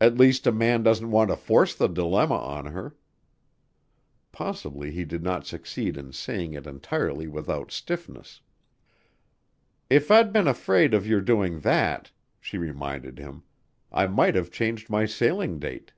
"At 0.00 0.16
least 0.16 0.46
a 0.46 0.50
man 0.50 0.82
doesn't 0.82 1.10
want 1.10 1.28
to 1.28 1.36
force 1.36 1.74
the 1.74 1.88
dilemma 1.88 2.36
on 2.36 2.64
her." 2.64 2.96
Possibly 4.32 4.92
he 4.92 5.04
did 5.04 5.22
not 5.22 5.46
succeed 5.46 5.98
in 5.98 6.14
saying 6.14 6.54
it 6.54 6.66
entirely 6.66 7.28
without 7.28 7.70
stiffness. 7.70 8.40
"If 9.90 10.10
I'd 10.10 10.32
been 10.32 10.48
afraid 10.48 10.94
of 10.94 11.06
your 11.06 11.20
doing 11.20 11.60
that," 11.60 12.12
she 12.40 12.56
reminded 12.56 13.18
him, 13.18 13.42
"I 13.92 14.06
might 14.06 14.36
have 14.36 14.50
changed 14.50 14.88
my 14.88 15.04
sailing 15.04 15.58
date." 15.58 15.92